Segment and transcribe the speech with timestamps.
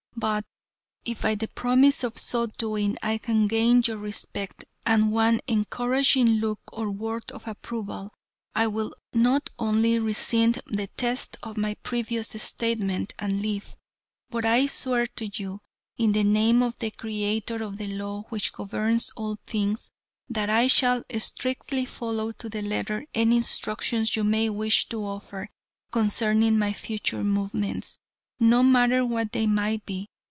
[0.17, 0.43] But,
[1.03, 6.33] if by the promise of so doing I can gain your respect and one encouraging
[6.33, 8.13] look or word of approval,
[8.53, 13.75] I will not only rescind the text of my previous statement and live,
[14.29, 15.61] but I swear to you
[15.97, 19.89] in the name of the Creator of the law which governs all things,
[20.29, 25.49] that I shall strictly follow to the letter any instructions you may wish to offer
[25.91, 27.97] concerning my future movements,
[28.39, 30.07] no matter what they might be.